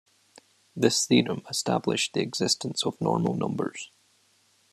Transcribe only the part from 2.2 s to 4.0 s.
existence of normal numbers.